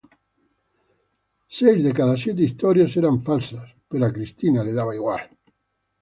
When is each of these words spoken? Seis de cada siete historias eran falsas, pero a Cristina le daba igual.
Seis 1.57 1.83
de 1.83 1.93
cada 1.99 2.17
siete 2.17 2.41
historias 2.49 2.97
eran 3.01 3.21
falsas, 3.21 3.67
pero 3.87 4.03
a 4.07 4.11
Cristina 4.11 4.63
le 4.63 4.73
daba 4.73 4.95
igual. 4.95 5.29